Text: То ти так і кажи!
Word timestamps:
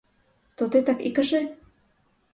То 0.55 0.69
ти 0.69 0.81
так 0.81 1.05
і 1.05 1.11
кажи! 1.11 1.55